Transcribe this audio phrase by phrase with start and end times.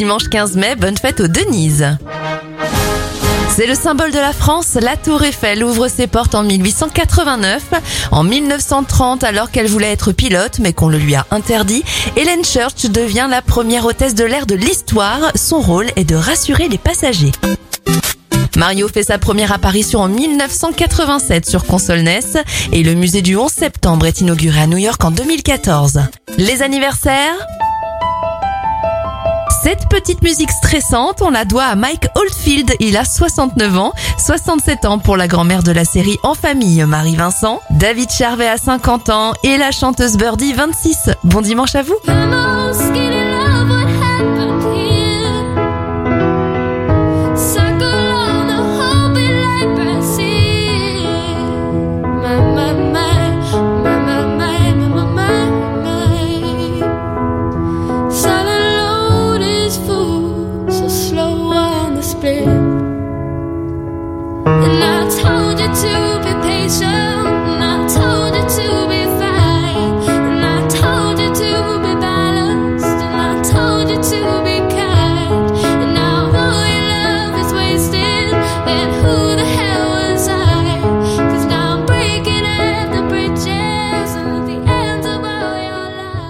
[0.00, 1.86] Dimanche 15 mai, bonne fête aux Denise.
[3.54, 4.78] C'est le symbole de la France.
[4.80, 7.62] La Tour Eiffel ouvre ses portes en 1889.
[8.10, 11.84] En 1930, alors qu'elle voulait être pilote, mais qu'on le lui a interdit,
[12.16, 15.32] Helen Church devient la première hôtesse de l'air de l'histoire.
[15.34, 17.32] Son rôle est de rassurer les passagers.
[18.56, 22.42] Mario fait sa première apparition en 1987 sur console NES
[22.72, 26.00] et le musée du 11 septembre est inauguré à New York en 2014.
[26.38, 27.36] Les anniversaires?
[29.62, 32.74] Cette petite musique stressante, on la doit à Mike Oldfield.
[32.80, 37.60] Il a 69 ans, 67 ans pour la grand-mère de la série En famille, Marie-Vincent.
[37.70, 41.10] David Charvet a 50 ans et la chanteuse Birdie 26.
[41.24, 41.96] Bon dimanche à vous.
[65.68, 66.09] to